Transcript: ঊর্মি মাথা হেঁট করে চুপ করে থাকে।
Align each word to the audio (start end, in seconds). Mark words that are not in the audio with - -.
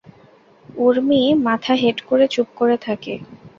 ঊর্মি 0.79 1.21
মাথা 1.45 1.73
হেঁট 1.73 1.97
করে 2.01 2.25
চুপ 2.27 2.47
করে 2.55 2.75
থাকে। 2.77 3.13